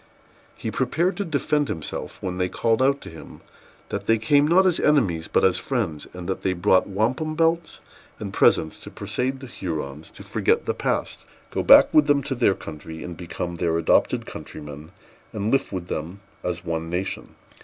[0.57, 3.41] He prepared to defend himself, when they called out to him,
[3.89, 7.81] that they came not as enemies, but as friends, and that they brought wampum belts
[8.17, 12.33] and presents to persuade the Hurons to forget the past, go back with them to
[12.33, 14.89] their country, become their adopted countrymen,
[15.33, 17.35] and live with them as one nation.